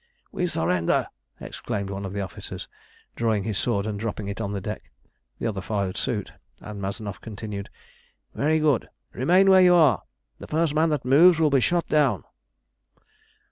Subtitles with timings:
[0.31, 2.67] "We surrender!" exclaimed one of the officers,
[3.15, 4.89] drawing his sword and dropping it on the deck.
[5.37, 7.69] The other followed suit, and Mazanoff continued
[8.33, 8.89] "Very good.
[9.13, 10.01] Remain where you are.
[10.39, 12.23] The first man that moves will be shot down."